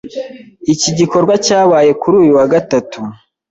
Iki 0.73 0.89
gikorwa 0.99 1.33
cyabaye 1.45 1.91
kuri 2.01 2.15
uyu 2.21 2.31
wa 2.39 2.45
Gatatu. 2.53 2.99